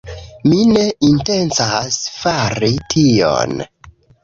Mi 0.45 0.61
ne 0.69 0.85
intencas 1.07 2.01
fari 2.23 2.73
tion! 2.97 3.57